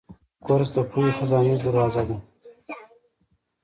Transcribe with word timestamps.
کورس 0.45 0.69
د 0.75 0.77
پوهې 0.91 1.11
خزانې 1.17 1.53
ته 1.59 1.63
دروازه 1.67 2.01
ده. 2.09 2.17